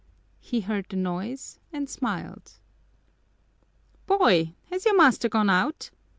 He 0.39 0.61
heard 0.61 0.87
the 0.89 0.95
noise 0.95 1.59
and 1.71 1.87
smiled. 1.87 2.53
"Boy, 4.07 4.55
has 4.71 4.83
your 4.83 4.97
master 4.97 5.29
gone 5.29 5.51
out?" 5.51 5.91